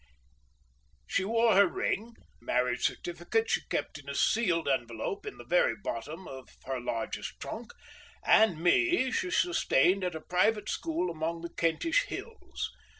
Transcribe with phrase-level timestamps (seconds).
[1.05, 5.43] She wore her ring; her marriage certificate she kept in a sealed envelope in the
[5.45, 7.71] very bottom of her largest trunk,
[8.25, 12.71] and me she sustained at a private school among the Kentish hills.